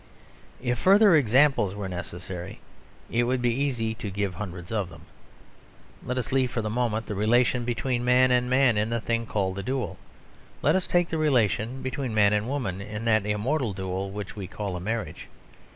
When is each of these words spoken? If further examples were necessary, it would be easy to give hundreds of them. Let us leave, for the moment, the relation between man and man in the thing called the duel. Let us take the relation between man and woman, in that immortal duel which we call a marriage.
If 0.59 0.79
further 0.79 1.15
examples 1.15 1.75
were 1.75 1.87
necessary, 1.87 2.59
it 3.11 3.25
would 3.25 3.39
be 3.39 3.53
easy 3.53 3.93
to 3.93 4.09
give 4.09 4.33
hundreds 4.33 4.71
of 4.71 4.89
them. 4.89 5.05
Let 6.03 6.17
us 6.17 6.31
leave, 6.31 6.49
for 6.49 6.63
the 6.63 6.71
moment, 6.71 7.05
the 7.05 7.13
relation 7.13 7.65
between 7.65 8.03
man 8.03 8.31
and 8.31 8.49
man 8.49 8.79
in 8.79 8.89
the 8.89 8.99
thing 8.99 9.27
called 9.27 9.57
the 9.57 9.61
duel. 9.61 9.99
Let 10.63 10.75
us 10.75 10.87
take 10.87 11.09
the 11.11 11.19
relation 11.19 11.83
between 11.83 12.15
man 12.15 12.33
and 12.33 12.47
woman, 12.47 12.81
in 12.81 13.05
that 13.05 13.27
immortal 13.27 13.73
duel 13.73 14.09
which 14.09 14.35
we 14.35 14.47
call 14.47 14.75
a 14.75 14.79
marriage. 14.79 15.27